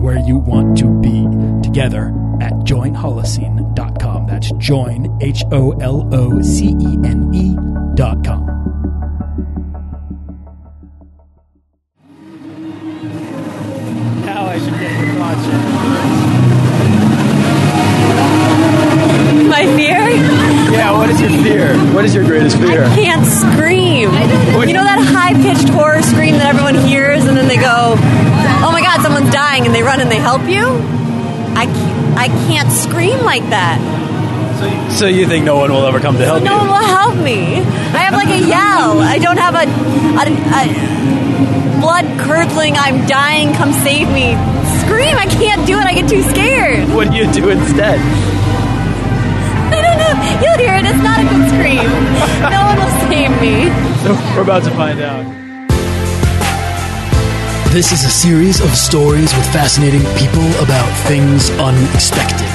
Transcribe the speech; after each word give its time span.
and 0.00 0.04
where 0.04 0.18
you 0.18 0.38
want 0.38 0.78
to 0.78 0.88
be 1.00 1.26
together 1.62 2.08
at 2.40 2.52
joinholocene.com. 2.64 4.26
That's 4.26 4.50
join, 4.52 5.18
H 5.20 5.44
O 5.52 5.72
L 5.80 6.08
O 6.12 6.40
C 6.42 6.68
E 6.68 6.98
N 7.04 7.30
E.com. 7.34 8.46
Now 14.24 14.46
I 14.46 14.58
should 14.58 14.78
get 14.78 15.00
the 15.00 15.18
concert. 15.18 15.90
My 19.48 19.64
fear? 19.76 19.98
Yeah, 20.70 20.92
what 20.96 21.10
is 21.10 21.20
your 21.20 21.30
fear? 21.30 21.76
What 21.92 22.04
is 22.04 22.14
your 22.14 22.24
greatest 22.24 22.56
fear? 22.56 22.84
I 22.84 22.94
can't 22.94 23.26
scream. 23.26 24.10
You 24.66 24.74
know 24.74 24.84
that 24.84 25.00
high 25.02 25.34
pitched 25.42 25.68
horror 25.70 26.02
scream 26.02 26.34
that 26.38 26.46
everyone 26.46 26.76
hears 26.86 27.24
and 27.24 27.36
then 27.36 27.48
they 27.48 27.56
go, 27.56 27.96
my 27.96 28.49
god, 29.00 29.02
someone's 29.02 29.32
dying 29.32 29.66
and 29.66 29.74
they 29.74 29.82
run 29.82 30.00
and 30.00 30.10
they 30.10 30.18
help 30.18 30.42
you? 30.42 30.66
I 31.56 31.66
can't, 31.66 32.18
I 32.18 32.28
can't 32.48 32.70
scream 32.70 33.18
like 33.24 33.42
that. 33.50 33.78
So 34.92 35.06
you 35.06 35.26
think 35.26 35.44
no 35.44 35.56
one 35.56 35.72
will 35.72 35.86
ever 35.86 36.00
come 36.00 36.18
to 36.18 36.24
help 36.24 36.40
you? 36.40 36.44
No 36.44 36.58
one 36.58 36.68
will 36.68 36.84
help 36.84 37.16
me. 37.16 37.56
I 37.96 38.04
have 38.04 38.12
like 38.12 38.28
a 38.28 38.40
yell. 38.40 39.00
I 39.00 39.18
don't 39.18 39.38
have 39.38 39.54
a, 39.54 39.64
a, 40.20 40.28
a 40.28 41.80
blood 41.80 42.04
curdling, 42.20 42.74
I'm 42.76 43.06
dying, 43.06 43.54
come 43.54 43.72
save 43.72 44.08
me. 44.12 44.36
Scream, 44.84 45.16
I 45.16 45.26
can't 45.30 45.66
do 45.66 45.78
it, 45.78 45.86
I 45.86 45.94
get 45.94 46.10
too 46.10 46.22
scared. 46.28 46.88
What 46.94 47.10
do 47.10 47.16
you 47.16 47.32
do 47.32 47.48
instead? 47.48 47.98
I 49.72 49.80
don't 49.80 49.96
know. 49.96 50.12
You'll 50.44 50.58
hear 50.58 50.76
it, 50.76 50.84
it's 50.84 51.02
not 51.02 51.20
a 51.20 51.24
good 51.24 51.48
scream. 51.48 51.88
No 52.52 52.60
one 52.68 52.76
will 52.76 52.96
save 53.08 53.32
me. 53.40 53.70
So 54.04 54.12
we're 54.36 54.42
about 54.42 54.64
to 54.64 54.70
find 54.72 55.00
out. 55.00 55.39
This 57.72 57.92
is 57.92 58.04
a 58.04 58.10
series 58.10 58.60
of 58.60 58.74
stories 58.74 59.32
with 59.32 59.46
fascinating 59.52 60.02
people 60.18 60.42
about 60.60 60.90
things 61.06 61.50
unexpected. 61.50 62.48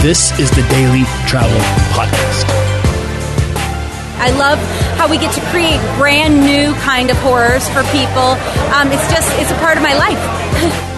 This 0.00 0.30
is 0.38 0.48
the 0.52 0.62
Daily 0.70 1.02
Travel 1.26 1.58
Podcast. 1.90 2.44
I 4.20 4.30
love 4.38 4.60
how 4.96 5.10
we 5.10 5.18
get 5.18 5.34
to 5.34 5.40
create 5.50 5.80
brand 5.98 6.38
new 6.38 6.72
kind 6.82 7.10
of 7.10 7.16
horrors 7.16 7.68
for 7.70 7.82
people. 7.90 8.38
Um, 8.70 8.92
it's 8.92 9.10
just, 9.10 9.28
it's 9.40 9.50
a 9.50 9.56
part 9.56 9.76
of 9.76 9.82
my 9.82 9.94
life. 9.94 10.82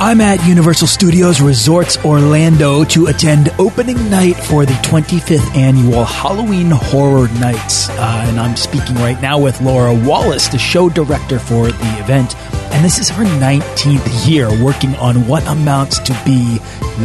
I'm 0.00 0.20
at 0.20 0.46
Universal 0.46 0.86
Studios 0.86 1.40
Resorts 1.40 1.98
Orlando 2.04 2.84
to 2.84 3.08
attend 3.08 3.48
opening 3.58 4.08
night 4.08 4.36
for 4.36 4.64
the 4.64 4.74
25th 4.74 5.56
annual 5.56 6.04
Halloween 6.04 6.70
Horror 6.70 7.26
Nights. 7.40 7.88
Uh, 7.88 8.24
and 8.28 8.38
I'm 8.38 8.54
speaking 8.54 8.94
right 8.94 9.20
now 9.20 9.40
with 9.40 9.60
Laura 9.60 9.92
Wallace, 9.92 10.46
the 10.46 10.58
show 10.58 10.88
director 10.88 11.40
for 11.40 11.66
the 11.66 11.98
event. 11.98 12.36
And 12.72 12.84
this 12.84 13.00
is 13.00 13.08
her 13.08 13.24
19th 13.24 14.28
year 14.28 14.48
working 14.64 14.94
on 14.96 15.26
what 15.26 15.44
amounts 15.48 15.98
to 15.98 16.12
be 16.24 16.58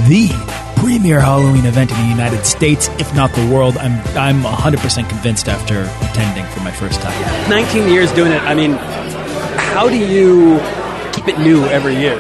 the 0.08 0.30
premier 0.76 1.20
Halloween 1.20 1.66
event 1.66 1.90
in 1.90 1.98
the 1.98 2.10
United 2.10 2.46
States, 2.46 2.90
if 3.00 3.12
not 3.16 3.32
the 3.32 3.52
world. 3.52 3.76
I'm, 3.78 3.94
I'm 4.16 4.44
100% 4.44 5.10
convinced 5.10 5.50
after 5.50 5.82
attending 6.12 6.46
for 6.54 6.60
my 6.60 6.72
first 6.72 7.02
time. 7.02 7.50
19 7.50 7.90
years 7.90 8.12
doing 8.12 8.32
it. 8.32 8.42
I 8.44 8.54
mean, 8.54 8.74
how 8.74 9.90
do 9.90 9.98
you 9.98 10.60
keep 11.12 11.28
it 11.28 11.40
new 11.40 11.64
every 11.66 11.96
year? 11.96 12.20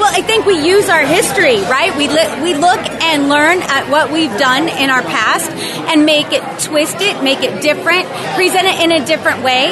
Well, 0.00 0.10
I 0.10 0.22
think 0.22 0.46
we 0.46 0.66
use 0.66 0.88
our 0.88 1.04
history, 1.04 1.60
right? 1.68 1.94
We 1.94 2.08
li- 2.08 2.42
we 2.42 2.54
look 2.54 2.80
and 3.04 3.28
learn 3.28 3.60
at 3.60 3.90
what 3.90 4.10
we've 4.10 4.34
done 4.38 4.66
in 4.68 4.88
our 4.88 5.02
past 5.02 5.50
and 5.92 6.06
make 6.06 6.32
it 6.32 6.40
twist 6.58 6.96
it, 7.00 7.22
make 7.22 7.42
it 7.42 7.60
different, 7.60 8.08
present 8.34 8.64
it 8.64 8.80
in 8.80 8.92
a 8.92 9.04
different 9.04 9.42
way. 9.44 9.66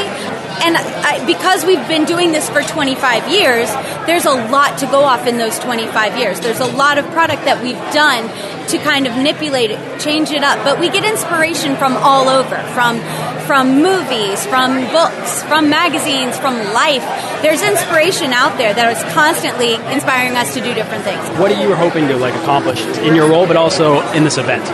And 0.60 0.76
I, 0.76 1.24
because 1.24 1.64
we've 1.64 1.86
been 1.88 2.04
doing 2.04 2.32
this 2.32 2.46
for 2.50 2.60
25 2.60 3.30
years, 3.32 3.70
there's 4.04 4.26
a 4.26 4.34
lot 4.52 4.78
to 4.80 4.86
go 4.86 5.00
off 5.02 5.26
in 5.26 5.38
those 5.38 5.58
25 5.60 6.18
years. 6.18 6.40
There's 6.40 6.60
a 6.60 6.66
lot 6.66 6.98
of 6.98 7.06
product 7.06 7.44
that 7.46 7.62
we've 7.62 7.80
done 7.94 8.28
to 8.68 8.78
kind 8.78 9.06
of 9.06 9.16
manipulate 9.16 9.70
it, 9.70 10.00
change 10.00 10.30
it 10.30 10.42
up. 10.42 10.62
But 10.64 10.78
we 10.78 10.90
get 10.90 11.04
inspiration 11.04 11.76
from 11.76 11.96
all 11.96 12.28
over, 12.28 12.56
from 12.74 13.00
from 13.48 13.80
movies, 13.82 14.44
from 14.44 14.84
books, 14.92 15.42
from 15.44 15.70
magazines, 15.70 16.36
from 16.38 16.54
life. 16.74 17.02
There's 17.40 17.62
inspiration 17.62 18.34
out 18.34 18.58
there 18.58 18.74
that 18.74 18.92
is 18.92 19.02
constantly 19.14 19.72
inspiring 19.90 20.36
us 20.36 20.52
to 20.52 20.60
do 20.60 20.74
different 20.74 21.02
things. 21.04 21.24
What 21.40 21.50
are 21.50 21.60
you 21.60 21.74
hoping 21.74 22.08
to 22.08 22.16
like 22.18 22.34
accomplish 22.34 22.84
in 22.98 23.14
your 23.14 23.28
role, 23.30 23.46
but 23.46 23.56
also 23.56 24.02
in 24.12 24.24
this 24.24 24.36
event? 24.36 24.68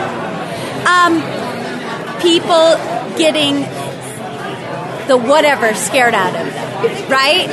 Um, 0.83 1.23
people 2.19 2.75
getting 3.15 3.63
the 5.07 5.15
whatever 5.15 5.73
scared 5.73 6.13
out 6.13 6.35
of 6.35 6.43
them, 6.43 7.09
right? 7.09 7.47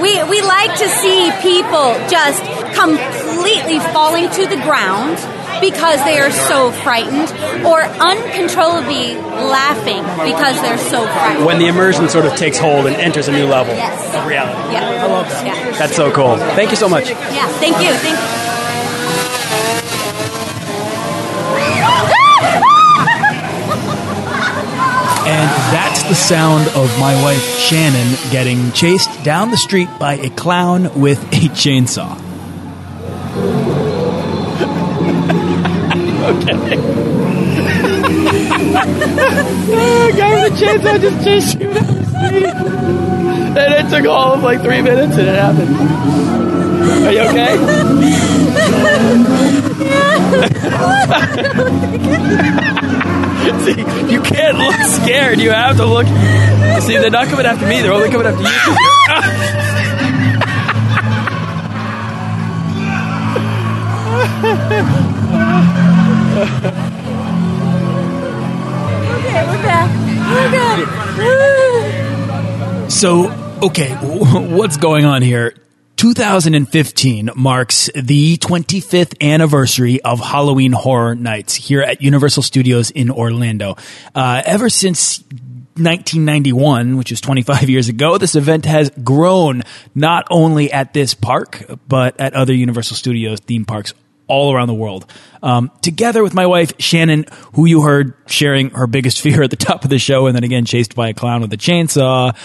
We 0.00 0.14
we 0.30 0.42
like 0.42 0.78
to 0.78 0.88
see 0.88 1.32
people 1.42 1.98
just 2.06 2.38
completely 2.78 3.80
falling 3.90 4.30
to 4.30 4.46
the 4.46 4.62
ground 4.62 5.18
because 5.60 6.02
they 6.04 6.18
are 6.18 6.30
so 6.30 6.70
frightened 6.72 7.30
or 7.66 7.82
uncontrollably 7.82 9.14
laughing 9.14 10.02
because 10.24 10.60
they're 10.62 10.78
so 10.78 11.04
frightened. 11.06 11.44
When 11.46 11.58
the 11.58 11.66
immersion 11.68 12.08
sort 12.08 12.26
of 12.26 12.34
takes 12.36 12.58
hold 12.58 12.86
and 12.86 12.96
enters 12.96 13.28
a 13.28 13.32
new 13.32 13.46
level 13.46 13.74
Yes. 13.74 14.14
of 14.14 14.26
reality. 14.26 14.72
Yeah. 14.74 15.04
I 15.04 15.06
love 15.06 15.28
that. 15.28 15.46
Yeah. 15.46 15.78
That's 15.78 15.96
so 15.96 16.10
cool. 16.12 16.36
Thank 16.36 16.70
you 16.70 16.76
so 16.76 16.88
much. 16.88 17.08
Yeah, 17.10 17.46
thank 17.58 17.76
you. 17.82 17.92
Thank 17.94 18.18
you. 18.18 18.44
And 25.28 25.50
that's 25.74 26.02
the 26.04 26.14
sound 26.14 26.68
of 26.68 26.98
my 26.98 27.20
wife 27.22 27.42
Shannon 27.58 28.16
getting 28.30 28.72
chased 28.72 29.10
down 29.24 29.50
the 29.50 29.58
street 29.58 29.88
by 29.98 30.14
a 30.14 30.30
clown 30.30 30.98
with 30.98 31.22
a 31.34 31.48
chainsaw. 31.50 32.18
The 39.68 40.14
guy 40.16 40.42
with 40.42 40.52
the 40.52 40.58
chainsaw 40.66 41.00
just 41.00 41.24
chased 41.24 41.60
you 41.60 41.72
down 41.72 41.86
the 41.86 42.04
street. 42.04 42.54
And 43.56 43.74
it 43.74 43.88
took 43.90 44.06
all 44.10 44.34
of 44.34 44.42
like 44.42 44.60
three 44.62 44.82
minutes 44.82 45.16
and 45.16 45.28
it 45.28 45.34
happened. 45.34 45.76
Are 47.06 47.12
you 47.12 47.20
okay? 47.20 47.56
See, 53.64 53.80
you 54.12 54.20
can't 54.22 54.58
look 54.58 54.74
scared. 55.02 55.40
You 55.40 55.50
have 55.50 55.76
to 55.78 55.86
look. 55.86 56.06
See, 56.82 56.96
they're 56.98 57.10
not 57.10 57.28
coming 57.28 57.46
after 57.46 57.66
me. 57.66 57.80
They're 57.80 57.92
only 57.92 58.10
coming 58.10 58.26
after 58.26 58.42
you. 65.08 65.12
Okay, 66.38 66.46
we're 69.44 69.62
back. 69.64 69.90
We're 70.30 70.50
good. 72.84 72.92
So, 72.92 73.30
okay, 73.60 73.90
what's 74.54 74.76
going 74.76 75.04
on 75.04 75.22
here? 75.22 75.54
2015 75.96 77.30
marks 77.34 77.90
the 77.96 78.36
25th 78.36 79.20
anniversary 79.20 80.00
of 80.00 80.20
Halloween 80.20 80.70
Horror 80.70 81.16
Nights 81.16 81.56
here 81.56 81.82
at 81.82 82.02
Universal 82.02 82.44
Studios 82.44 82.92
in 82.92 83.10
Orlando. 83.10 83.76
Uh, 84.14 84.40
ever 84.46 84.70
since 84.70 85.20
1991, 85.74 86.96
which 86.96 87.10
is 87.10 87.20
25 87.20 87.68
years 87.68 87.88
ago, 87.88 88.16
this 88.16 88.36
event 88.36 88.64
has 88.64 88.90
grown 89.02 89.64
not 89.92 90.28
only 90.30 90.70
at 90.70 90.94
this 90.94 91.14
park, 91.14 91.64
but 91.88 92.20
at 92.20 92.34
other 92.34 92.54
Universal 92.54 92.94
Studios 92.94 93.40
theme 93.40 93.64
parks 93.64 93.92
all 94.28 94.54
around 94.54 94.68
the 94.68 94.74
world. 94.74 95.06
Um, 95.42 95.70
together 95.82 96.22
with 96.22 96.34
my 96.34 96.46
wife, 96.46 96.72
Shannon, 96.78 97.26
who 97.54 97.66
you 97.66 97.82
heard 97.82 98.14
sharing 98.26 98.70
her 98.70 98.86
biggest 98.86 99.20
fear 99.22 99.42
at 99.42 99.50
the 99.50 99.56
top 99.56 99.84
of 99.84 99.90
the 99.90 99.98
show 99.98 100.26
and 100.26 100.36
then 100.36 100.44
again 100.44 100.64
chased 100.64 100.94
by 100.94 101.08
a 101.08 101.14
clown 101.14 101.40
with 101.40 101.52
a 101.52 101.56
chainsaw. 101.56 102.36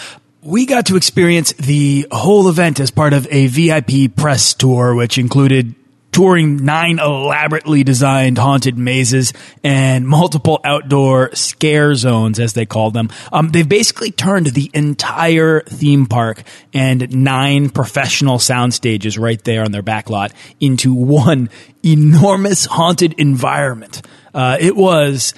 We 0.41 0.65
got 0.65 0.87
to 0.87 0.97
experience 0.97 1.53
the 1.53 2.07
whole 2.11 2.49
event 2.49 2.79
as 2.79 2.91
part 2.91 3.13
of 3.13 3.27
a 3.31 3.47
VIP 3.47 4.15
press 4.15 4.53
tour, 4.53 4.93
which 4.93 5.17
included 5.17 5.75
touring 6.13 6.63
nine 6.63 6.99
elaborately 6.99 7.83
designed 7.83 8.37
haunted 8.37 8.77
mazes 8.77 9.33
and 9.63 10.07
multiple 10.07 10.61
outdoor 10.63 11.33
scare 11.35 11.95
zones, 11.95 12.39
as 12.39 12.53
they 12.53 12.65
call 12.65 12.91
them. 12.91 13.09
Um, 13.31 13.49
they've 13.49 13.67
basically 13.67 14.11
turned 14.11 14.47
the 14.47 14.71
entire 14.73 15.61
theme 15.61 16.05
park 16.05 16.43
and 16.73 17.13
nine 17.13 17.69
professional 17.69 18.39
sound 18.39 18.73
stages 18.73 19.17
right 19.17 19.43
there 19.43 19.63
on 19.65 19.71
their 19.71 19.81
back 19.81 20.09
lot 20.09 20.31
into 20.59 20.93
one 20.93 21.49
enormous 21.83 22.65
haunted 22.65 23.13
environment. 23.17 24.01
Uh, 24.33 24.57
it 24.59 24.75
was 24.75 25.33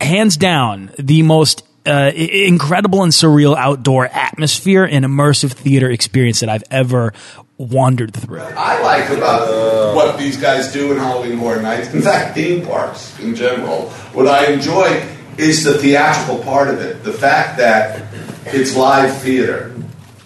hands 0.00 0.36
down 0.36 0.90
the 0.98 1.22
most 1.22 1.62
uh, 1.86 2.10
incredible 2.14 3.02
and 3.02 3.12
surreal 3.12 3.56
outdoor 3.56 4.06
atmosphere 4.06 4.84
and 4.84 5.04
immersive 5.04 5.52
theater 5.52 5.90
experience 5.90 6.40
that 6.40 6.48
I've 6.48 6.64
ever 6.70 7.12
wandered 7.60 8.14
through. 8.14 8.40
I 8.40 8.80
like 8.82 9.10
about 9.10 9.94
what 9.94 10.18
these 10.18 10.36
guys 10.36 10.72
do 10.72 10.92
in 10.92 10.98
Halloween 10.98 11.38
Horror 11.38 11.60
Nights, 11.60 11.92
in 11.92 12.00
fact, 12.00 12.34
theme 12.34 12.64
parks 12.64 13.18
in 13.20 13.34
general, 13.34 13.90
what 14.12 14.26
I 14.26 14.46
enjoy 14.46 15.06
is 15.36 15.64
the 15.64 15.76
theatrical 15.76 16.42
part 16.42 16.68
of 16.68 16.80
it. 16.80 17.04
The 17.04 17.12
fact 17.12 17.58
that 17.58 18.02
it's 18.46 18.76
live 18.76 19.16
theater. 19.18 19.74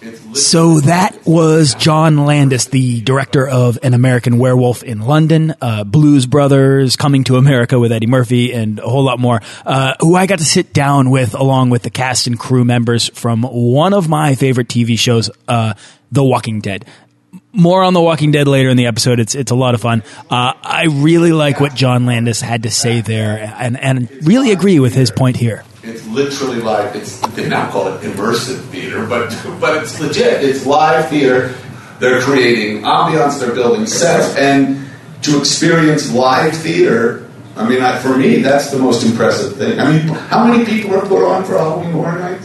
It's 0.01 0.43
So 0.43 0.79
that 0.81 1.25
was 1.25 1.73
John 1.75 2.25
Landis, 2.25 2.65
the 2.65 3.01
director 3.01 3.47
of 3.47 3.79
An 3.81 3.93
American 3.93 4.37
Werewolf 4.37 4.83
in 4.83 5.01
London, 5.01 5.55
uh, 5.61 5.83
Blues 5.83 6.25
Brothers, 6.25 6.95
Coming 6.95 7.23
to 7.25 7.37
America 7.37 7.79
with 7.79 7.91
Eddie 7.91 8.07
Murphy, 8.07 8.53
and 8.53 8.79
a 8.79 8.87
whole 8.87 9.03
lot 9.03 9.19
more, 9.19 9.41
uh, 9.65 9.95
who 9.99 10.15
I 10.15 10.25
got 10.25 10.39
to 10.39 10.45
sit 10.45 10.73
down 10.73 11.09
with 11.09 11.33
along 11.33 11.69
with 11.71 11.83
the 11.83 11.89
cast 11.89 12.27
and 12.27 12.39
crew 12.39 12.63
members 12.65 13.09
from 13.09 13.43
one 13.43 13.93
of 13.93 14.07
my 14.07 14.35
favorite 14.35 14.67
TV 14.67 14.97
shows, 14.97 15.29
uh, 15.47 15.73
The 16.11 16.23
Walking 16.23 16.61
Dead. 16.61 16.85
More 17.55 17.83
on 17.83 17.93
The 17.93 18.01
Walking 18.01 18.31
Dead 18.31 18.47
later 18.47 18.69
in 18.69 18.77
the 18.77 18.87
episode. 18.87 19.19
It's 19.19 19.33
it's 19.33 19.51
a 19.51 19.55
lot 19.55 19.75
of 19.75 19.81
fun. 19.81 20.03
Uh, 20.29 20.53
I 20.61 20.87
really 20.91 21.31
like 21.31 21.59
what 21.59 21.73
John 21.73 22.05
Landis 22.05 22.41
had 22.41 22.63
to 22.63 22.71
say 22.71 23.01
there, 23.01 23.53
and 23.57 23.79
and 23.79 24.09
really 24.27 24.51
agree 24.51 24.79
with 24.79 24.93
his 24.93 25.09
point 25.09 25.37
here. 25.37 25.63
It's 25.81 26.05
literally 26.07 26.61
like 26.61 26.95
it's 26.95 27.19
they 27.29 27.47
now 27.47 27.71
call 27.71 27.87
it 27.87 28.01
immersive 28.01 28.59
theater, 28.65 29.05
but 29.05 29.29
but 29.61 29.81
it's 29.81 29.99
legit. 29.99 30.43
It's 30.43 30.65
live 30.65 31.09
theater. 31.09 31.55
They're 31.99 32.21
creating 32.21 32.83
ambiance. 32.83 33.39
They're 33.39 33.55
building 33.55 33.85
sets, 33.85 34.35
and 34.35 34.89
to 35.23 35.39
experience 35.39 36.11
live 36.11 36.55
theater. 36.57 37.29
I 37.55 37.69
mean, 37.69 37.81
I, 37.81 37.97
for 37.99 38.17
me, 38.17 38.41
that's 38.41 38.69
the 38.69 38.77
most 38.77 39.05
impressive 39.05 39.55
thing. 39.55 39.79
I 39.79 39.89
mean, 39.89 40.07
how 40.09 40.45
many 40.45 40.65
people 40.65 40.93
are 40.93 41.05
put 41.05 41.25
on 41.25 41.45
for 41.45 41.53
Halloween 41.53 41.91
Horror 41.93 42.19
Nights? 42.19 42.44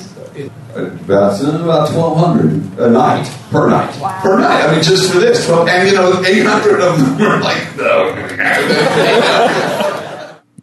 About 0.86 1.40
about 1.42 1.90
twelve 1.90 2.16
hundred 2.16 2.78
a 2.78 2.90
night 2.90 3.30
per 3.50 3.68
night 3.68 3.92
per 4.22 4.38
night. 4.38 4.64
I 4.64 4.72
mean, 4.72 4.82
just 4.82 5.12
for 5.12 5.18
this, 5.20 5.48
and 5.48 5.88
you 5.88 5.94
know, 5.94 6.22
eight 6.24 6.44
hundred 6.44 6.80
of 6.80 6.98
them 6.98 7.20
are 7.22 7.40
like 7.40 7.76
no. 7.76 8.14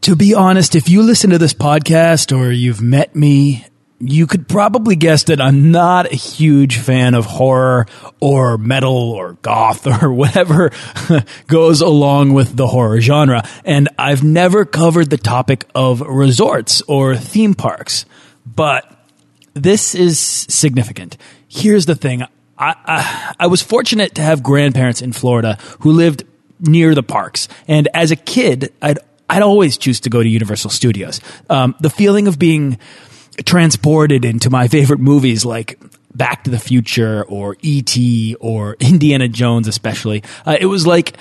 to 0.02 0.16
be 0.16 0.34
honest, 0.34 0.76
if 0.76 0.90
you 0.90 1.02
listen 1.02 1.30
to 1.32 1.38
this 1.38 1.54
podcast 1.54 2.38
or 2.38 2.52
you've 2.52 2.82
met 2.82 3.16
me, 3.16 3.66
you 4.00 4.28
could 4.28 4.48
probably 4.48 4.96
guess 4.96 5.24
that 5.24 5.42
I'm 5.42 5.72
not 5.72 6.12
a 6.12 6.16
huge 6.16 6.78
fan 6.78 7.16
of 7.16 7.26
horror 7.26 7.88
or 8.20 8.58
metal 8.58 9.12
or 9.12 9.34
goth 9.42 9.88
or 10.04 10.12
whatever 10.12 10.72
goes 11.48 11.82
along 11.82 12.34
with 12.34 12.56
the 12.56 12.68
horror 12.68 13.02
genre. 13.02 13.48
And 13.66 13.90
I've 13.98 14.24
never 14.24 14.66
covered 14.66 15.10
the 15.10 15.18
topic 15.18 15.66
of 15.74 16.02
resorts 16.02 16.82
or 16.84 17.16
theme 17.16 17.54
parks. 17.54 18.06
But 18.46 18.97
this 19.62 19.96
is 19.96 20.20
significant. 20.20 21.18
Here's 21.48 21.86
the 21.86 21.96
thing. 21.96 22.24
I, 22.24 22.30
I, 22.58 23.36
I 23.42 23.48
was 23.48 23.62
fortunate 23.62 24.16
to 24.16 24.22
have 24.22 24.44
grandparents 24.44 25.02
in 25.02 25.14
Florida 25.14 25.58
who 25.82 25.92
lived 25.92 26.24
near 26.60 26.96
the 26.96 27.04
parks. 27.04 27.48
And 27.68 27.88
as 27.94 28.12
a 28.12 28.16
kid, 28.16 28.74
I'd, 28.82 29.00
I'd 29.30 29.44
always 29.44 29.78
choose 29.78 30.00
to 30.02 30.10
go 30.10 30.24
to 30.24 30.28
Universal 30.28 30.72
Studios. 30.72 31.22
Um, 31.50 31.76
the 31.80 31.90
feeling 31.90 32.28
of 32.28 32.40
being 32.40 32.80
transported 33.46 34.26
into 34.26 34.50
my 34.50 34.68
favorite 34.70 35.00
movies 35.00 35.46
like 35.46 35.80
Back 36.16 36.46
to 36.46 36.50
the 36.50 36.60
Future 36.60 37.24
or 37.26 37.58
E.T. 37.62 38.36
or 38.40 38.76
Indiana 38.80 39.28
Jones, 39.28 39.68
especially. 39.68 40.24
Uh, 40.46 40.58
it 40.60 40.66
was 40.66 40.88
like 40.88 41.16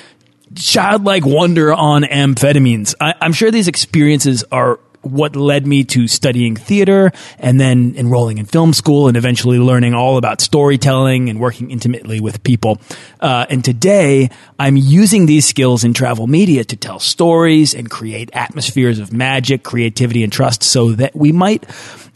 childlike 0.55 1.27
wonder 1.27 1.73
on 1.73 2.03
amphetamines. 2.03 2.95
I, 3.01 3.15
I'm 3.21 3.33
sure 3.33 3.51
these 3.51 3.69
experiences 3.69 4.45
are 4.51 4.81
what 5.07 5.37
led 5.37 5.67
me 5.67 5.85
to 5.85 6.09
studying 6.09 6.57
theater 6.57 7.13
and 7.39 7.61
then 7.61 7.95
enrolling 7.97 8.39
in 8.39 8.45
film 8.45 8.73
school 8.73 9.09
and 9.09 9.17
eventually 9.17 9.59
learning 9.59 9.95
all 9.95 10.19
about 10.19 10.41
storytelling 10.41 11.29
and 11.29 11.41
working 11.41 11.71
intimately 11.71 12.21
with 12.21 12.43
people. 12.43 12.79
Uh, 13.21 13.47
and 13.49 13.65
today 13.65 14.31
I'm 14.59 14.77
using 14.77 15.27
these 15.27 15.47
skills 15.47 15.85
in 15.85 15.95
travel 15.95 16.27
media 16.27 16.65
to 16.65 16.77
tell 16.77 16.99
stories 16.99 17.75
and 17.75 17.91
create 17.91 18.31
atmospheres 18.33 18.99
of 18.99 19.13
magic, 19.13 19.63
creativity, 19.63 20.23
and 20.23 20.33
trust 20.33 20.63
so 20.63 20.93
that 20.93 21.15
we 21.15 21.33
might 21.33 21.63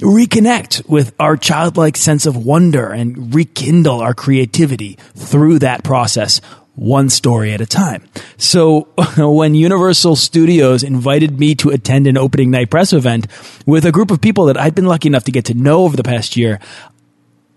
reconnect 0.01 0.89
with 0.89 1.15
our 1.21 1.37
childlike 1.37 1.97
sense 1.97 2.27
of 2.27 2.37
wonder 2.37 2.91
and 2.91 3.35
rekindle 3.35 4.01
our 4.01 4.15
creativity 4.15 4.99
through 5.15 5.59
that 5.59 5.85
process 5.85 6.41
one 6.81 7.11
story 7.11 7.53
at 7.53 7.61
a 7.61 7.67
time. 7.67 8.09
So 8.39 8.89
when 9.19 9.55
Universal 9.55 10.17
Studios 10.17 10.83
invited 10.83 11.39
me 11.39 11.55
to 11.57 11.69
attend 11.69 12.07
an 12.07 12.17
opening 12.17 12.51
night 12.51 12.71
press 12.71 12.95
event 12.95 13.27
with 13.67 13.85
a 13.85 13.93
group 13.93 14.11
of 14.11 14.23
people 14.23 14.47
that 14.47 14.57
I'd 14.57 14.75
been 14.75 14.87
lucky 14.87 15.09
enough 15.09 15.25
to 15.25 15.31
get 15.31 15.45
to 15.47 15.55
know 15.55 15.85
over 15.85 15.97
the 15.97 16.03
past 16.03 16.39
year, 16.39 16.59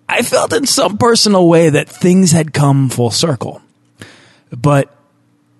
I 0.09 0.23
felt 0.23 0.51
in 0.51 0.65
some 0.65 0.97
personal 0.97 1.47
way 1.47 1.69
that 1.69 1.87
things 1.87 2.33
had 2.33 2.53
come 2.53 2.89
full 2.89 3.11
circle. 3.11 3.61
But 4.51 4.93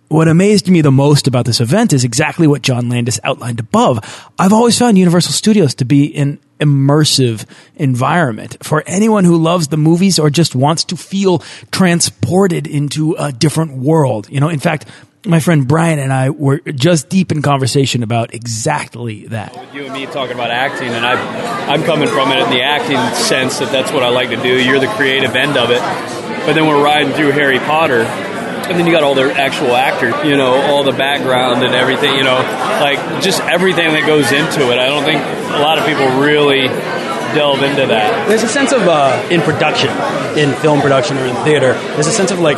what 0.10 0.28
amazed 0.28 0.68
me 0.68 0.82
the 0.82 0.92
most 0.92 1.26
about 1.28 1.46
this 1.46 1.62
event 1.62 1.94
is 1.94 2.04
exactly 2.04 2.48
what 2.48 2.62
John 2.62 2.90
Landis 2.90 3.20
outlined 3.24 3.62
above. 3.62 4.30
I've 4.38 4.54
always 4.54 4.78
found 4.78 4.98
Universal 4.98 5.32
Studios 5.32 5.74
to 5.76 5.86
be 5.86 6.14
an 6.16 6.40
immersive 6.64 7.46
environment 7.76 8.58
for 8.62 8.84
anyone 8.86 9.26
who 9.26 9.38
loves 9.38 9.68
the 9.68 9.78
movies 9.78 10.20
or 10.20 10.30
just 10.30 10.56
wants 10.56 10.84
to 10.86 10.98
feel 10.98 11.40
transported 11.72 12.68
into 12.68 13.14
a 13.14 13.32
different 13.32 13.78
world. 13.78 14.30
You 14.30 14.40
know, 14.40 14.50
in 14.50 14.60
fact, 14.60 14.88
my 15.26 15.40
friend 15.40 15.68
Brian 15.68 16.00
and 16.00 16.12
I 16.12 16.30
were 16.30 16.60
just 16.60 17.10
deep 17.10 17.32
in 17.32 17.42
conversation 17.42 18.04
about 18.04 18.34
exactly 18.34 19.28
that. 19.28 19.56
you 19.74 19.86
and 19.86 19.94
me 19.94 20.06
talking 20.06 20.34
about 20.34 20.52
acting, 20.52 20.90
and 20.90 21.06
I, 21.06 21.72
I'm 21.72 21.84
coming 21.84 22.10
from 22.10 22.32
it 22.32 22.40
in 22.40 22.50
the 22.50 22.62
acting 22.62 22.98
sense 23.16 23.60
that 23.60 23.72
that's 23.72 23.92
what 23.92 24.04
I 24.04 24.10
like 24.10 24.30
to 24.30 24.42
do. 24.42 24.62
You're 24.62 24.80
the 24.80 24.88
creative 24.88 25.36
end 25.36 25.58
of 25.58 25.70
it, 25.70 25.80
but 26.46 26.54
then 26.54 26.68
we're 26.68 26.84
riding 26.84 27.14
through 27.14 27.32
Harry 27.32 27.60
Potter, 27.60 28.04
and 28.70 28.80
then 28.80 28.86
you 28.86 28.92
got 28.92 29.04
all 29.04 29.16
the 29.16 29.32
actual 29.34 29.76
actors, 29.76 30.14
you 30.26 30.36
know, 30.38 30.54
all 30.54 30.84
the 30.84 30.92
background 30.94 31.64
and 31.64 31.76
everything, 31.76 32.16
you 32.16 32.24
know, 32.24 32.36
like 32.82 32.98
just 33.22 33.42
everything 33.42 33.94
that 33.94 34.06
goes 34.08 34.32
into 34.32 34.72
it. 34.72 34.78
I 34.80 34.88
don't 34.88 35.04
think 35.04 35.22
a 35.22 35.60
lot 35.62 35.78
of 35.78 35.86
people 35.86 36.06
really 36.20 36.68
delve 37.36 37.64
into 37.64 37.86
that. 37.88 38.28
There's 38.28 38.44
a 38.44 38.48
sense 38.48 38.72
of 38.72 38.82
uh, 38.84 39.28
in 39.32 39.42
production, 39.42 39.90
in 40.38 40.54
film 40.62 40.82
production 40.82 41.18
or 41.18 41.26
in 41.26 41.36
theater. 41.44 41.74
There's 41.74 42.08
a 42.08 42.12
sense 42.12 42.32
of 42.32 42.40
like 42.40 42.58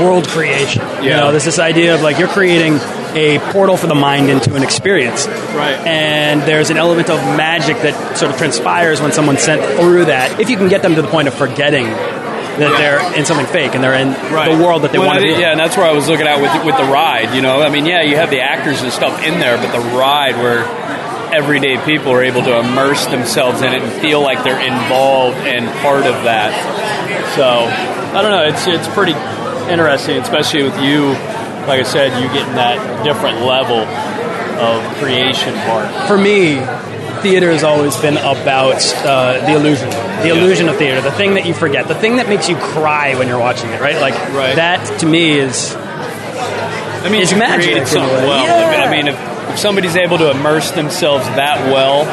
world 0.00 0.26
creation. 0.28 0.82
You 1.02 1.10
Yeah. 1.10 1.20
know, 1.20 1.30
there's 1.30 1.44
this 1.44 1.58
idea 1.58 1.94
of 1.94 2.02
like 2.02 2.18
you're 2.18 2.28
creating 2.28 2.78
a 3.14 3.38
portal 3.52 3.76
for 3.76 3.88
the 3.88 3.94
mind 3.94 4.30
into 4.30 4.54
an 4.54 4.62
experience. 4.62 5.26
Right. 5.26 5.74
And 5.84 6.42
there's 6.42 6.70
an 6.70 6.76
element 6.76 7.10
of 7.10 7.18
magic 7.36 7.76
that 7.82 8.16
sort 8.16 8.30
of 8.30 8.38
transpires 8.38 9.00
when 9.00 9.10
someone's 9.12 9.40
sent 9.42 9.60
through 9.80 10.04
that. 10.06 10.38
If 10.40 10.48
you 10.48 10.56
can 10.56 10.68
get 10.68 10.82
them 10.82 10.94
to 10.94 11.02
the 11.02 11.08
point 11.08 11.26
of 11.26 11.34
forgetting 11.34 11.86
that 12.60 12.76
they're 12.78 13.00
in 13.18 13.24
something 13.26 13.46
fake 13.46 13.74
and 13.74 13.82
they're 13.82 13.94
in 13.98 14.12
the 14.12 14.62
world 14.62 14.82
that 14.82 14.92
they 14.92 14.98
Well, 14.98 15.08
want 15.08 15.18
to 15.20 15.24
be. 15.26 15.32
Yeah, 15.40 15.50
and 15.52 15.58
that's 15.60 15.76
where 15.76 15.86
I 15.86 15.92
was 15.92 16.08
looking 16.08 16.26
at 16.26 16.40
with 16.40 16.52
with 16.64 16.76
the 16.76 16.84
ride. 16.86 17.34
You 17.34 17.42
know, 17.42 17.60
I 17.62 17.68
mean, 17.70 17.86
yeah, 17.86 18.02
you 18.02 18.16
have 18.16 18.30
the 18.30 18.40
actors 18.40 18.82
and 18.82 18.92
stuff 18.92 19.22
in 19.24 19.40
there, 19.40 19.56
but 19.56 19.72
the 19.72 19.80
ride 19.96 20.36
where 20.36 20.64
everyday 21.34 21.76
people 21.84 22.10
are 22.12 22.22
able 22.22 22.42
to 22.42 22.58
immerse 22.58 23.06
themselves 23.06 23.62
in 23.62 23.72
it 23.72 23.82
and 23.82 23.92
feel 24.02 24.20
like 24.20 24.42
they're 24.42 24.60
involved 24.60 25.38
and 25.46 25.66
part 25.80 26.04
of 26.06 26.24
that. 26.24 26.50
So 27.36 27.44
I 27.46 28.22
don't 28.22 28.30
know. 28.32 28.44
It's 28.46 28.66
it's 28.66 28.88
pretty 28.94 29.14
interesting, 29.72 30.18
especially 30.18 30.62
with 30.64 30.78
you. 30.82 31.14
Like 31.68 31.78
I 31.80 31.84
said, 31.84 32.20
you 32.20 32.26
getting 32.32 32.54
that 32.56 33.04
different 33.04 33.42
level 33.46 33.78
of 34.60 34.82
creation 34.98 35.54
part. 35.70 35.88
for 36.08 36.18
me, 36.18 36.58
theater 37.22 37.50
has 37.50 37.62
always 37.64 37.96
been 37.96 38.16
about 38.16 38.82
uh, 39.04 39.44
the 39.46 39.54
illusion, 39.54 39.88
the 39.90 40.28
illusion 40.30 40.68
of 40.68 40.76
theater, 40.76 41.00
the 41.00 41.12
thing 41.12 41.34
that 41.34 41.46
you 41.46 41.54
forget, 41.54 41.88
the 41.88 41.94
thing 41.94 42.16
that 42.16 42.28
makes 42.28 42.48
you 42.48 42.56
cry 42.56 43.14
when 43.16 43.28
you're 43.28 43.38
watching 43.38 43.70
it, 43.70 43.80
right? 43.80 44.00
Like 44.00 44.14
Right. 44.34 44.56
that 44.56 45.00
to 45.00 45.06
me 45.06 45.38
is 45.38 45.74
I 45.74 47.08
mean, 47.10 47.22
It's 47.22 47.32
magic 47.32 47.64
in 47.68 47.70
created 47.72 47.88
something 47.88 48.12
well. 48.28 48.44
Yeah. 48.44 48.84
I 48.84 48.90
mean, 48.90 49.08
if, 49.08 49.50
if 49.50 49.58
somebody's 49.58 49.96
able 49.96 50.18
to 50.18 50.30
immerse 50.30 50.70
themselves 50.72 51.24
that 51.36 51.58
well, 51.72 52.04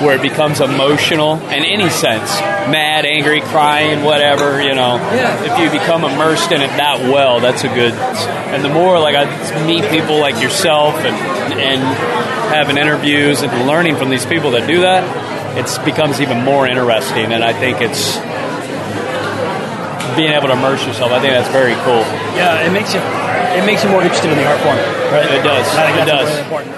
where 0.00 0.14
it 0.16 0.22
becomes 0.22 0.60
emotional 0.60 1.34
in 1.50 1.64
any 1.64 1.88
sense, 1.90 2.30
mad, 2.70 3.04
angry, 3.04 3.40
crying, 3.40 4.04
whatever, 4.04 4.62
you 4.62 4.74
know, 4.74 4.96
Yeah. 5.12 5.42
if 5.44 5.58
you 5.58 5.70
become 5.78 6.04
immersed 6.04 6.52
in 6.52 6.60
it 6.62 6.68
that 6.76 7.00
well, 7.12 7.40
that's 7.40 7.64
a 7.64 7.68
good. 7.68 7.92
And 8.54 8.64
the 8.64 8.68
more 8.68 8.98
like 9.00 9.16
I 9.16 9.24
meet 9.66 9.84
people 9.90 10.18
like 10.20 10.40
yourself 10.40 10.94
and 10.96 11.16
and 11.60 11.82
having 12.54 12.78
interviews 12.78 13.42
and 13.42 13.66
learning 13.66 13.96
from 13.96 14.10
these 14.10 14.24
people 14.24 14.52
that 14.52 14.66
do 14.68 14.80
that, 14.82 15.02
it 15.58 15.66
becomes 15.84 16.20
even 16.20 16.44
more 16.44 16.66
interesting. 16.66 17.32
And 17.32 17.42
I 17.42 17.52
think 17.52 17.80
it's 17.80 18.16
being 20.16 20.32
able 20.32 20.48
to 20.48 20.54
immerse 20.54 20.84
yourself. 20.86 21.12
I 21.12 21.20
think 21.20 21.32
that's 21.32 21.48
very 21.50 21.74
cool. 21.86 22.02
yeah, 22.34 22.66
it 22.66 22.72
makes 22.72 22.94
you 22.94 23.00
it 23.00 23.64
makes 23.66 23.82
you 23.84 23.90
more 23.90 24.02
interested 24.02 24.30
in 24.30 24.38
the 24.38 24.46
art 24.46 24.60
form, 24.60 24.76
right? 25.12 25.26
It 25.30 25.42
does. 25.42 25.66
I 25.76 25.86
think 25.92 26.06
It 26.06 26.10
does. 26.10 26.28
really 26.28 26.42
important. 26.42 26.74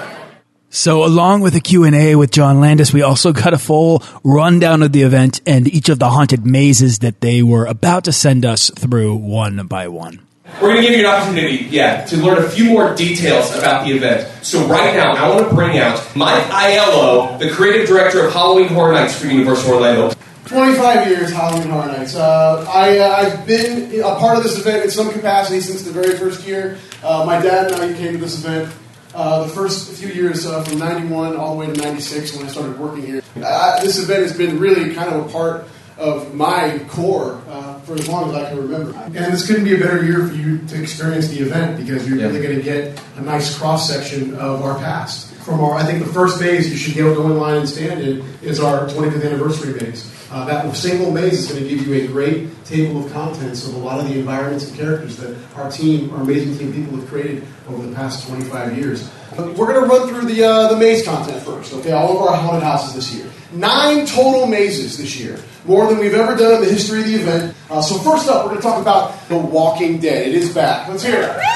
So 0.73 1.03
along 1.03 1.41
with 1.41 1.51
the 1.51 1.59
Q&A 1.59 2.15
with 2.15 2.31
John 2.31 2.61
Landis, 2.61 2.93
we 2.93 3.01
also 3.01 3.33
got 3.33 3.53
a 3.53 3.57
full 3.57 4.01
rundown 4.23 4.81
of 4.81 4.93
the 4.93 5.01
event 5.01 5.41
and 5.45 5.67
each 5.67 5.89
of 5.89 5.99
the 5.99 6.09
haunted 6.09 6.45
mazes 6.45 6.99
that 6.99 7.19
they 7.19 7.43
were 7.43 7.65
about 7.65 8.05
to 8.05 8.13
send 8.13 8.45
us 8.45 8.69
through 8.69 9.15
one 9.15 9.67
by 9.67 9.89
one. 9.89 10.21
We're 10.61 10.69
going 10.69 10.77
to 10.77 10.81
give 10.83 10.97
you 10.97 11.05
an 11.05 11.13
opportunity, 11.13 11.65
yeah, 11.65 12.05
to 12.05 12.17
learn 12.17 12.37
a 12.37 12.49
few 12.49 12.69
more 12.69 12.95
details 12.95 13.53
about 13.53 13.85
the 13.85 13.91
event. 13.91 14.45
So 14.45 14.65
right 14.65 14.95
now, 14.95 15.11
I 15.11 15.27
want 15.35 15.49
to 15.49 15.53
bring 15.53 15.77
out 15.77 16.15
Mike 16.15 16.43
Aiello, 16.45 17.37
the 17.37 17.49
creative 17.51 17.85
director 17.85 18.25
of 18.25 18.33
Halloween 18.33 18.69
Horror 18.69 18.93
Nights 18.93 19.19
for 19.19 19.27
Universal 19.27 19.73
Orlando. 19.73 20.13
25 20.45 21.07
years 21.09 21.33
Halloween 21.33 21.69
Horror 21.69 21.87
Nights. 21.87 22.15
Uh, 22.15 22.65
I, 22.69 22.97
uh, 22.97 23.09
I've 23.09 23.45
been 23.45 23.99
a 23.99 24.15
part 24.15 24.37
of 24.37 24.43
this 24.43 24.57
event 24.57 24.85
in 24.85 24.89
some 24.89 25.11
capacity 25.11 25.59
since 25.59 25.81
the 25.81 25.91
very 25.91 26.17
first 26.17 26.47
year. 26.47 26.77
Uh, 27.03 27.25
my 27.25 27.41
dad 27.41 27.71
and 27.71 27.81
I 27.81 27.93
came 27.97 28.13
to 28.13 28.17
this 28.17 28.43
event 28.43 28.73
uh, 29.13 29.43
the 29.43 29.49
first 29.49 29.91
few 29.93 30.09
years 30.09 30.45
uh, 30.45 30.63
from 30.63 30.79
91 30.79 31.35
all 31.35 31.53
the 31.53 31.59
way 31.59 31.73
to 31.73 31.81
96 31.81 32.35
when 32.35 32.45
I 32.45 32.49
started 32.49 32.79
working 32.79 33.05
here. 33.05 33.21
Uh, 33.35 33.81
this 33.81 34.01
event 34.01 34.23
has 34.23 34.37
been 34.37 34.59
really 34.59 34.93
kind 34.93 35.13
of 35.13 35.25
a 35.25 35.29
part 35.31 35.67
of 35.97 36.33
my 36.33 36.79
core 36.89 37.41
uh, 37.47 37.79
for 37.81 37.93
as 37.93 38.07
long 38.07 38.29
as 38.29 38.35
I 38.35 38.49
can 38.49 38.57
remember. 38.57 38.97
And 38.97 39.15
this 39.15 39.45
couldn't 39.45 39.65
be 39.65 39.75
a 39.75 39.77
better 39.77 40.03
year 40.03 40.27
for 40.27 40.33
you 40.33 40.57
to 40.59 40.81
experience 40.81 41.27
the 41.27 41.39
event 41.39 41.77
because 41.77 42.07
you're 42.07 42.17
really 42.17 42.41
going 42.41 42.57
to 42.57 42.63
get 42.63 43.01
a 43.17 43.21
nice 43.21 43.57
cross 43.57 43.89
section 43.89 44.33
of 44.35 44.63
our 44.63 44.77
past. 44.79 45.30
From 45.43 45.59
our, 45.61 45.73
I 45.73 45.83
think 45.83 46.05
the 46.05 46.13
first 46.13 46.39
maze 46.39 46.69
you 46.69 46.77
should 46.77 46.95
go 46.95 47.25
in 47.25 47.37
line 47.37 47.57
and 47.57 47.69
stand 47.69 48.01
in 48.01 48.23
is 48.43 48.59
our 48.59 48.87
25th 48.87 49.25
anniversary 49.25 49.73
maze. 49.73 50.07
Uh, 50.31 50.45
that 50.45 50.75
single 50.75 51.11
maze 51.11 51.33
is 51.33 51.51
going 51.51 51.63
to 51.63 51.67
give 51.67 51.85
you 51.85 51.93
a 51.95 52.07
great 52.07 52.63
table 52.63 53.03
of 53.03 53.11
contents 53.11 53.67
of 53.67 53.73
a 53.73 53.77
lot 53.77 53.99
of 53.99 54.07
the 54.07 54.19
environments 54.19 54.69
and 54.69 54.77
characters 54.77 55.17
that 55.17 55.35
our 55.55 55.69
team, 55.69 56.11
our 56.11 56.21
amazing 56.21 56.57
team 56.57 56.71
people 56.71 56.95
have 56.97 57.07
created 57.09 57.43
over 57.67 57.85
the 57.85 57.93
past 57.95 58.27
25 58.27 58.77
years. 58.77 59.09
But 59.35 59.55
we're 59.55 59.73
going 59.73 59.81
to 59.81 59.87
run 59.87 60.07
through 60.07 60.33
the, 60.33 60.43
uh, 60.43 60.67
the 60.69 60.77
maze 60.77 61.03
content 61.03 61.41
first, 61.41 61.73
okay? 61.73 61.91
All 61.91 62.15
of 62.15 62.21
our 62.21 62.35
haunted 62.35 62.63
houses 62.63 62.93
this 62.93 63.13
year. 63.13 63.29
Nine 63.51 64.05
total 64.05 64.45
mazes 64.45 64.97
this 64.97 65.19
year, 65.19 65.37
more 65.65 65.87
than 65.87 65.97
we've 65.97 66.13
ever 66.13 66.37
done 66.37 66.55
in 66.55 66.61
the 66.61 66.69
history 66.71 66.99
of 66.99 67.07
the 67.07 67.15
event. 67.15 67.55
Uh, 67.69 67.81
so, 67.81 67.97
first 67.97 68.29
up, 68.29 68.45
we're 68.45 68.51
going 68.51 68.61
to 68.61 68.67
talk 68.67 68.81
about 68.81 69.27
The 69.27 69.37
Walking 69.37 69.99
Dead. 69.99 70.27
It 70.27 70.35
is 70.35 70.53
back. 70.53 70.87
Let's 70.87 71.03
hear 71.03 71.21
it. 71.23 71.50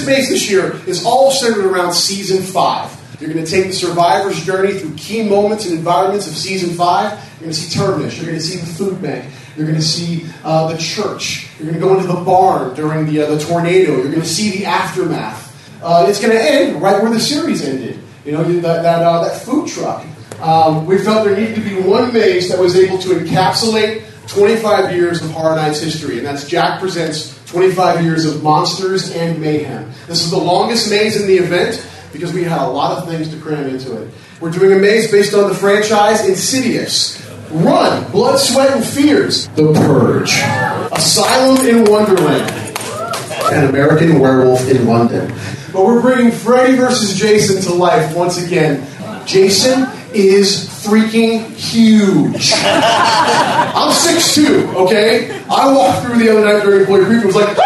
This 0.00 0.08
maze 0.08 0.28
this 0.30 0.50
year 0.50 0.80
is 0.86 1.04
all 1.04 1.30
centered 1.30 1.66
around 1.66 1.92
season 1.92 2.42
five. 2.42 2.90
You're 3.20 3.30
going 3.30 3.44
to 3.44 3.50
take 3.50 3.66
the 3.66 3.72
survivor's 3.74 4.42
journey 4.42 4.72
through 4.72 4.94
key 4.94 5.28
moments 5.28 5.66
and 5.66 5.76
environments 5.76 6.26
of 6.26 6.34
season 6.34 6.70
five. 6.70 7.12
You're 7.12 7.40
going 7.40 7.52
to 7.52 7.54
see 7.54 7.78
Terminus. 7.78 8.16
You're 8.16 8.24
going 8.24 8.38
to 8.38 8.42
see 8.42 8.60
the 8.60 8.66
food 8.66 9.02
bank. 9.02 9.30
You're 9.56 9.66
going 9.66 9.78
to 9.78 9.84
see 9.84 10.24
uh, 10.42 10.72
the 10.72 10.78
church. 10.78 11.50
You're 11.58 11.68
going 11.70 11.78
to 11.78 11.86
go 11.86 11.94
into 11.98 12.06
the 12.06 12.24
barn 12.24 12.74
during 12.74 13.04
the, 13.04 13.20
uh, 13.20 13.34
the 13.34 13.40
tornado. 13.40 13.96
You're 13.96 14.04
going 14.04 14.22
to 14.22 14.24
see 14.24 14.56
the 14.56 14.64
aftermath. 14.64 15.82
Uh, 15.82 16.06
it's 16.08 16.18
going 16.18 16.32
to 16.32 16.42
end 16.42 16.80
right 16.80 17.02
where 17.02 17.12
the 17.12 17.20
series 17.20 17.62
ended. 17.62 17.98
You 18.24 18.32
know, 18.32 18.42
that, 18.42 18.82
that, 18.82 19.02
uh, 19.02 19.22
that 19.22 19.42
food 19.42 19.68
truck. 19.68 20.06
Um, 20.40 20.86
we 20.86 20.96
felt 20.96 21.26
there 21.26 21.36
needed 21.36 21.56
to 21.56 21.60
be 21.60 21.78
one 21.78 22.10
maze 22.10 22.48
that 22.48 22.58
was 22.58 22.74
able 22.74 22.96
to 23.00 23.08
encapsulate 23.10 24.06
25 24.28 24.94
years 24.94 25.22
of 25.22 25.30
Horror 25.32 25.56
Nights 25.56 25.82
history, 25.82 26.16
and 26.16 26.26
that's 26.26 26.48
Jack 26.48 26.80
Presents 26.80 27.38
25 27.50 28.04
Years 28.04 28.26
of 28.26 28.44
Monsters 28.44 29.10
and 29.10 29.40
Mayhem. 29.40 29.90
This 30.06 30.22
is 30.22 30.30
the 30.30 30.38
longest 30.38 30.88
maze 30.88 31.20
in 31.20 31.26
the 31.26 31.36
event 31.36 31.84
because 32.12 32.32
we 32.32 32.44
had 32.44 32.60
a 32.60 32.70
lot 32.70 32.96
of 32.96 33.08
things 33.08 33.28
to 33.30 33.40
cram 33.40 33.66
into 33.68 34.00
it. 34.00 34.08
We're 34.40 34.52
doing 34.52 34.70
a 34.72 34.80
maze 34.80 35.10
based 35.10 35.34
on 35.34 35.48
the 35.48 35.54
franchise 35.56 36.28
Insidious. 36.28 37.20
Run, 37.50 38.08
Blood, 38.12 38.38
Sweat, 38.38 38.70
and 38.70 38.84
Fears, 38.84 39.48
The 39.48 39.72
Purge, 39.72 40.30
Asylum 40.96 41.66
in 41.66 41.90
Wonderland, 41.90 42.48
and 43.52 43.68
American 43.68 44.20
Werewolf 44.20 44.68
in 44.68 44.86
London. 44.86 45.34
But 45.72 45.84
we're 45.84 46.00
bringing 46.00 46.30
Freddy 46.30 46.76
versus 46.76 47.18
Jason 47.18 47.60
to 47.62 47.74
life 47.74 48.14
once 48.14 48.38
again. 48.38 48.86
Jason 49.26 49.88
is 50.14 50.68
freaking 50.84 51.46
huge. 51.54 52.52
I'm 52.56 53.92
6'2, 53.92 54.74
okay? 54.74 55.42
I 55.50 55.72
walked 55.72 56.06
through 56.06 56.18
the 56.18 56.30
other 56.30 56.44
night 56.44 56.62
during 56.62 56.80
employee 56.80 57.04
briefing 57.04 57.26
was 57.26 57.36
like, 57.36 57.56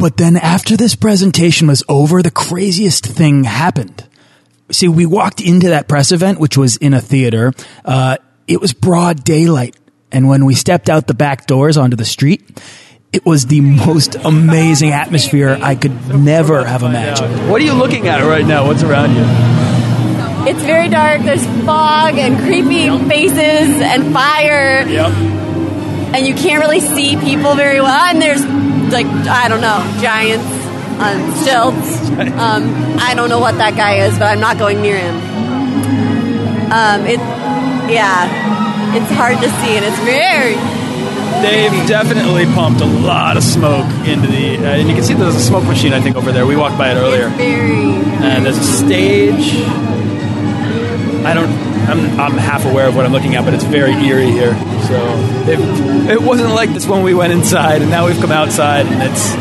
But 0.00 0.16
then 0.16 0.36
after 0.36 0.78
this 0.78 0.94
presentation 0.94 1.68
was 1.68 1.84
over, 1.86 2.22
the 2.22 2.30
craziest 2.30 3.04
thing 3.04 3.44
happened. 3.44 4.06
See, 4.70 4.88
we 4.88 5.04
walked 5.04 5.42
into 5.42 5.68
that 5.68 5.88
press 5.88 6.10
event, 6.10 6.40
which 6.40 6.56
was 6.56 6.76
in 6.76 6.94
a 6.94 7.00
theater. 7.02 7.52
Uh, 7.84 8.16
it 8.46 8.60
was 8.60 8.72
broad 8.72 9.24
daylight. 9.24 9.76
And 10.10 10.26
when 10.26 10.44
we 10.46 10.54
stepped 10.54 10.88
out 10.88 11.06
the 11.06 11.14
back 11.14 11.46
doors 11.46 11.76
onto 11.76 11.96
the 11.96 12.06
street, 12.06 12.42
it 13.12 13.26
was 13.26 13.46
the 13.46 13.60
most 13.60 14.14
amazing 14.14 14.90
atmosphere 14.90 15.58
I 15.60 15.74
could 15.74 16.14
never 16.14 16.64
have 16.64 16.84
imagined. 16.84 17.50
What 17.50 17.60
are 17.60 17.64
you 17.64 17.74
looking 17.74 18.06
at 18.06 18.22
right 18.22 18.46
now? 18.46 18.66
What's 18.66 18.84
around 18.84 19.16
you? 19.16 19.24
It's 20.48 20.62
very 20.62 20.88
dark. 20.88 21.22
There's 21.22 21.44
fog 21.66 22.14
and 22.16 22.38
creepy 22.38 22.86
faces 23.08 23.82
and 23.82 24.12
fire. 24.12 24.86
Yep. 24.86 25.10
And 26.14 26.26
you 26.26 26.34
can't 26.34 26.62
really 26.62 26.80
see 26.80 27.16
people 27.16 27.56
very 27.56 27.80
well. 27.80 28.04
And 28.10 28.22
there's, 28.22 28.44
like, 28.92 29.06
I 29.06 29.48
don't 29.48 29.60
know, 29.60 29.82
giants 30.00 30.46
on 31.00 31.34
stilts. 31.34 32.10
Um, 32.38 32.98
I 32.98 33.14
don't 33.16 33.28
know 33.28 33.40
what 33.40 33.56
that 33.56 33.74
guy 33.76 34.06
is, 34.06 34.18
but 34.18 34.26
I'm 34.28 34.40
not 34.40 34.56
going 34.58 34.82
near 34.82 34.98
him. 34.98 35.16
Um, 36.70 37.06
it, 37.06 37.18
yeah, 37.90 38.94
it's 38.94 39.10
hard 39.12 39.36
to 39.38 39.48
see, 39.48 39.76
and 39.76 39.84
it's 39.84 39.98
very. 40.06 40.79
They've 41.42 41.88
definitely 41.88 42.44
pumped 42.46 42.80
a 42.80 42.84
lot 42.86 43.36
of 43.36 43.42
smoke 43.42 43.86
into 44.06 44.26
the, 44.28 44.58
uh, 44.58 44.76
and 44.76 44.88
you 44.88 44.94
can 44.94 45.02
see 45.02 45.14
there's 45.14 45.34
a 45.34 45.40
smoke 45.40 45.64
machine 45.64 45.92
I 45.92 46.00
think 46.00 46.16
over 46.16 46.32
there. 46.32 46.46
We 46.46 46.54
walked 46.56 46.76
by 46.76 46.90
it 46.92 46.96
earlier. 46.96 47.26
And 47.28 48.44
there's 48.44 48.58
a 48.58 48.62
stage. 48.62 49.54
I 51.24 51.34
don't. 51.34 51.50
I'm, 51.90 52.20
I'm 52.20 52.38
half 52.38 52.64
aware 52.66 52.86
of 52.86 52.94
what 52.94 53.04
I'm 53.04 53.12
looking 53.12 53.34
at, 53.36 53.44
but 53.44 53.52
it's 53.54 53.64
very 53.64 53.92
eerie 53.92 54.30
here. 54.30 54.54
So 54.86 54.96
it, 55.50 55.58
it 56.10 56.22
wasn't 56.22 56.50
like 56.50 56.70
this 56.70 56.86
when 56.86 57.02
we 57.02 57.14
went 57.14 57.32
inside, 57.32 57.82
and 57.82 57.90
now 57.90 58.06
we've 58.06 58.20
come 58.20 58.30
outside, 58.32 58.86
and 58.86 59.02
it's 59.02 59.34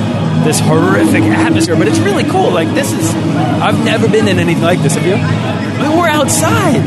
this 0.45 0.59
horrific 0.59 1.23
atmosphere. 1.23 1.75
But 1.75 1.87
it's 1.87 1.99
really 1.99 2.23
cool. 2.23 2.49
Like 2.49 2.69
this 2.73 2.91
is. 2.91 3.13
I've 3.13 3.83
never 3.83 4.07
been 4.09 4.27
in 4.27 4.39
anything 4.39 4.63
like 4.63 4.79
this. 4.79 4.95
Have 4.95 5.05
you? 5.05 5.15
I 5.15 5.87
mean, 5.87 5.97
we're 5.97 6.07
outside. 6.07 6.81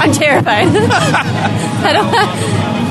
I'm 0.00 0.12
terrified. 0.12 0.66
I 1.86 1.92
don't. 1.92 2.87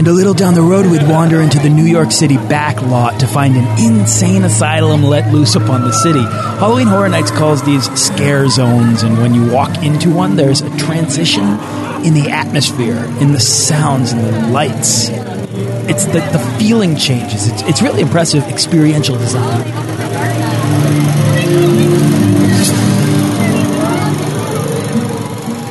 And 0.00 0.08
a 0.08 0.12
little 0.12 0.32
down 0.32 0.54
the 0.54 0.62
road, 0.62 0.86
we'd 0.86 1.06
wander 1.06 1.42
into 1.42 1.58
the 1.58 1.68
New 1.68 1.84
York 1.84 2.10
City 2.10 2.38
back 2.38 2.80
lot 2.80 3.20
to 3.20 3.26
find 3.26 3.54
an 3.54 3.66
insane 3.84 4.44
asylum 4.44 5.02
let 5.02 5.30
loose 5.30 5.56
upon 5.56 5.82
the 5.82 5.92
city. 5.92 6.22
Halloween 6.22 6.86
Horror 6.86 7.10
Nights 7.10 7.30
calls 7.30 7.62
these 7.64 7.84
scare 8.00 8.48
zones, 8.48 9.02
and 9.02 9.18
when 9.18 9.34
you 9.34 9.52
walk 9.52 9.82
into 9.82 10.08
one, 10.08 10.36
there's 10.36 10.62
a 10.62 10.74
transition 10.78 11.44
in 12.02 12.14
the 12.14 12.30
atmosphere, 12.30 13.04
in 13.20 13.32
the 13.32 13.40
sounds, 13.40 14.12
and 14.12 14.24
the 14.24 14.48
lights. 14.48 15.10
It's 15.90 16.04
the, 16.04 16.20
the 16.30 16.38
feeling 16.56 16.94
changes. 16.94 17.48
It's, 17.48 17.62
it's 17.62 17.82
really 17.82 18.02
impressive 18.02 18.44
experiential 18.44 19.18
design. 19.18 19.66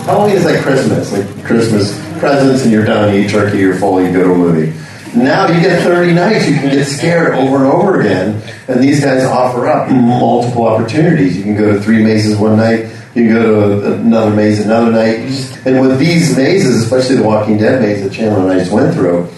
Halloween 0.04 0.36
is 0.36 0.44
like 0.44 0.60
Christmas, 0.62 1.14
like 1.14 1.46
Christmas 1.46 1.98
presents, 2.20 2.64
and 2.64 2.72
you're 2.74 2.84
done, 2.84 3.14
you 3.14 3.22
eat 3.22 3.30
turkey, 3.30 3.60
you're 3.60 3.76
full, 3.76 4.02
you 4.02 4.12
go 4.12 4.26
to 4.26 4.34
a 4.34 4.38
movie. 4.38 4.78
Now 5.18 5.48
you 5.48 5.62
get 5.62 5.84
30 5.84 6.14
nights, 6.14 6.50
you 6.50 6.56
can 6.56 6.70
get 6.70 6.86
scared 6.86 7.36
over 7.36 7.64
and 7.64 7.74
over 7.74 8.02
again, 8.02 8.42
and 8.68 8.84
these 8.84 9.00
guys 9.00 9.24
offer 9.24 9.70
up 9.70 9.90
multiple 9.90 10.68
opportunities. 10.68 11.38
You 11.38 11.44
can 11.44 11.56
go 11.56 11.72
to 11.72 11.80
three 11.80 12.04
mazes 12.04 12.38
one 12.38 12.58
night, 12.58 12.92
you 13.16 13.24
can 13.24 13.34
go 13.36 13.80
to 13.80 13.94
another 13.94 14.36
maze 14.36 14.60
another 14.66 14.92
night. 14.92 15.20
And 15.66 15.80
with 15.80 15.98
these 15.98 16.36
mazes, 16.36 16.84
especially 16.84 17.16
the 17.16 17.24
Walking 17.24 17.58
Dead 17.58 17.82
maze 17.82 18.04
that 18.04 18.12
Chandler 18.12 18.42
and 18.42 18.52
I 18.52 18.60
just 18.60 18.74
went 18.74 18.94
through, 18.94 19.30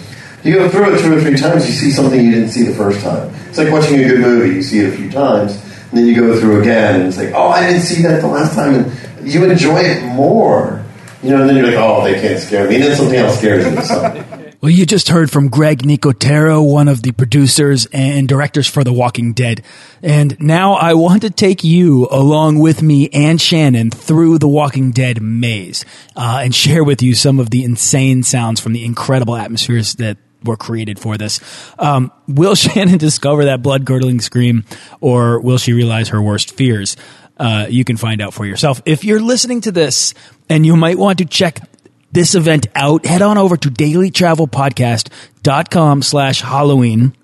you 0.44 0.54
go 0.54 0.68
through 0.68 0.94
it 0.94 1.00
two 1.00 1.16
or 1.16 1.20
three 1.20 1.36
times, 1.36 1.66
you 1.66 1.72
see 1.72 1.90
something 1.90 2.24
you 2.24 2.32
didn't 2.32 2.50
see 2.50 2.64
the 2.64 2.74
first 2.74 3.00
time. 3.00 3.32
It's 3.48 3.58
like 3.58 3.70
watching 3.70 4.00
a 4.00 4.08
good 4.08 4.20
movie, 4.20 4.56
you 4.56 4.62
see 4.62 4.80
it 4.80 4.92
a 4.92 4.96
few 4.96 5.10
times, 5.10 5.54
and 5.54 5.98
then 5.98 6.06
you 6.06 6.16
go 6.16 6.38
through 6.38 6.60
again, 6.60 7.00
and 7.00 7.08
it's 7.08 7.18
like, 7.18 7.32
oh, 7.34 7.48
I 7.48 7.66
didn't 7.66 7.82
see 7.82 8.02
that 8.02 8.20
the 8.20 8.28
last 8.28 8.54
time, 8.54 8.74
and 8.74 9.28
you 9.28 9.44
enjoy 9.48 9.80
it 9.80 10.04
more. 10.04 10.84
You 11.22 11.30
know, 11.30 11.40
and 11.40 11.48
then 11.48 11.56
you're 11.56 11.66
like, 11.66 11.76
oh, 11.76 12.02
they 12.02 12.20
can't 12.20 12.40
scare 12.40 12.68
me, 12.68 12.76
and 12.76 12.84
then 12.84 12.96
something 12.96 13.16
else 13.16 13.38
scares 13.38 13.64
you. 13.64 13.80
So. 13.82 14.38
Well, 14.62 14.70
you 14.70 14.86
just 14.86 15.08
heard 15.08 15.28
from 15.28 15.48
Greg 15.48 15.82
Nicotero, 15.82 16.64
one 16.64 16.86
of 16.86 17.02
the 17.02 17.10
producers 17.10 17.86
and 17.86 18.28
directors 18.28 18.68
for 18.68 18.84
The 18.84 18.92
Walking 18.92 19.32
Dead. 19.32 19.64
And 20.04 20.38
now 20.38 20.74
I 20.74 20.94
want 20.94 21.22
to 21.22 21.30
take 21.30 21.64
you 21.64 22.06
along 22.12 22.60
with 22.60 22.80
me 22.80 23.08
and 23.08 23.40
Shannon 23.40 23.90
through 23.90 24.38
The 24.38 24.46
Walking 24.46 24.92
Dead 24.92 25.20
maze 25.20 25.84
uh, 26.14 26.42
and 26.44 26.54
share 26.54 26.84
with 26.84 27.02
you 27.02 27.16
some 27.16 27.40
of 27.40 27.50
the 27.50 27.64
insane 27.64 28.22
sounds 28.22 28.60
from 28.60 28.72
the 28.72 28.84
incredible 28.84 29.34
atmospheres 29.34 29.96
that 29.96 30.16
were 30.44 30.56
created 30.56 30.98
for 30.98 31.16
this. 31.16 31.40
Um, 31.78 32.10
will 32.28 32.54
Shannon 32.54 32.98
discover 32.98 33.46
that 33.46 33.62
blood 33.62 33.86
curdling 33.86 34.20
scream 34.20 34.64
or 35.00 35.40
will 35.40 35.56
she 35.58 35.72
realize 35.72 36.10
her 36.10 36.22
worst 36.22 36.56
fears? 36.56 36.96
Uh, 37.36 37.66
you 37.68 37.84
can 37.84 37.96
find 37.96 38.20
out 38.20 38.34
for 38.34 38.44
yourself. 38.44 38.82
If 38.84 39.04
you're 39.04 39.20
listening 39.20 39.60
to 39.62 39.72
this 39.72 40.14
and 40.48 40.66
you 40.66 40.76
might 40.76 40.98
want 40.98 41.18
to 41.18 41.24
check 41.24 41.60
this 42.12 42.34
event 42.34 42.66
out, 42.74 43.06
head 43.06 43.22
on 43.22 43.38
over 43.38 43.56
to 43.56 43.70
dailytravelpodcast.com 43.70 46.02
slash 46.02 46.42
Halloween 46.42 47.14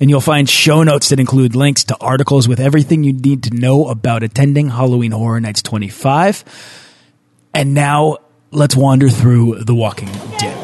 and 0.00 0.10
you'll 0.10 0.20
find 0.20 0.48
show 0.48 0.82
notes 0.82 1.10
that 1.10 1.20
include 1.20 1.56
links 1.56 1.84
to 1.84 1.96
articles 1.98 2.48
with 2.48 2.60
everything 2.60 3.04
you 3.04 3.12
need 3.12 3.42
to 3.44 3.54
know 3.54 3.88
about 3.88 4.22
attending 4.22 4.70
Halloween 4.70 5.12
Horror 5.12 5.40
Nights 5.40 5.62
25. 5.62 6.44
And 7.54 7.74
now 7.74 8.18
let's 8.50 8.76
wander 8.76 9.08
through 9.08 9.64
The 9.64 9.74
Walking 9.74 10.10
Dead. 10.38 10.63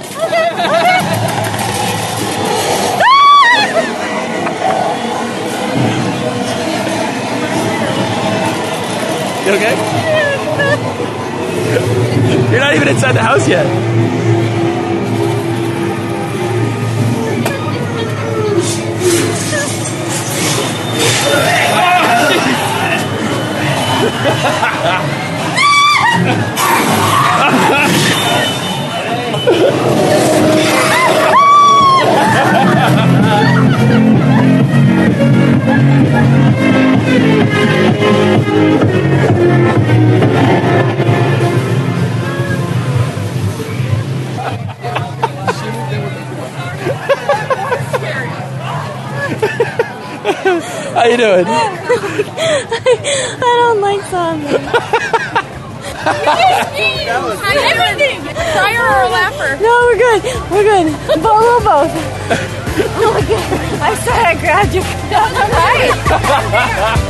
You 9.50 9.56
okay? 9.56 9.74
You're 12.52 12.60
not 12.60 12.76
even 12.76 12.86
inside 12.86 13.14
the 13.14 13.20
house 13.20 13.48
yet. 13.48 13.66
How 51.00 51.06
you 51.06 51.16
doing? 51.16 51.46
I 51.48 51.56
don't 53.40 53.80
like 53.80 54.02
zombies. 54.10 54.52
Everything. 57.72 58.20
Crier 58.20 58.84
or 58.84 59.08
laugher? 59.08 59.56
No, 59.62 59.72
we're 59.88 59.96
good. 59.96 60.20
We're 60.50 60.62
good. 60.62 60.92
Both, 61.22 61.40
we'll 61.40 61.60
both. 61.64 61.88
Oh 63.00 63.12
my 63.14 63.22
god! 63.22 63.80
I 63.80 63.94
said 63.94 64.26
I 64.26 64.34
grabbed 64.38 64.74
you. 64.74 64.82
That's 65.08 65.40
Right. 67.00 67.06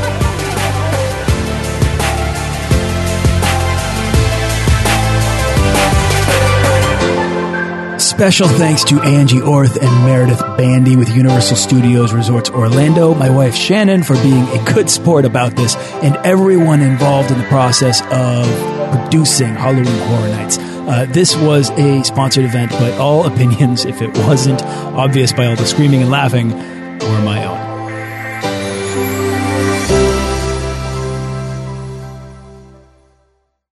Special 8.21 8.49
thanks 8.49 8.85
to 8.85 9.01
Angie 9.01 9.41
Orth 9.41 9.79
and 9.81 10.05
Meredith 10.05 10.41
Bandy 10.59 10.95
with 10.95 11.09
Universal 11.09 11.57
Studios 11.57 12.13
Resorts 12.13 12.51
Orlando, 12.51 13.15
my 13.15 13.31
wife 13.31 13.55
Shannon 13.55 14.03
for 14.03 14.13
being 14.17 14.47
a 14.49 14.63
good 14.75 14.91
sport 14.91 15.25
about 15.25 15.57
this, 15.57 15.75
and 16.03 16.15
everyone 16.17 16.83
involved 16.83 17.31
in 17.31 17.39
the 17.39 17.47
process 17.47 18.03
of 18.13 18.47
producing 18.93 19.55
Halloween 19.55 19.87
Horror 19.87 20.29
Nights. 20.29 20.59
Uh, 20.59 21.07
this 21.09 21.35
was 21.35 21.71
a 21.71 22.05
sponsored 22.05 22.45
event, 22.45 22.73
but 22.73 22.93
all 23.01 23.27
opinions, 23.33 23.87
if 23.87 24.03
it 24.03 24.15
wasn't 24.19 24.63
obvious 24.63 25.33
by 25.33 25.47
all 25.47 25.57
the 25.57 25.65
screaming 25.65 26.03
and 26.03 26.11
laughing, 26.11 26.51
were 26.51 27.23
my 27.23 27.43
own. 27.47 27.60